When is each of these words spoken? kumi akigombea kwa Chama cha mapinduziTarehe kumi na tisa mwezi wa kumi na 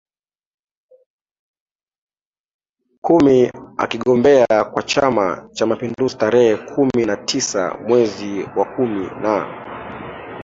kumi 3.01 3.49
akigombea 3.77 4.65
kwa 4.73 4.83
Chama 4.83 5.49
cha 5.53 5.65
mapinduziTarehe 5.65 6.57
kumi 6.57 7.05
na 7.05 7.17
tisa 7.17 7.77
mwezi 7.87 8.43
wa 8.55 8.65
kumi 8.65 9.05
na 9.21 9.45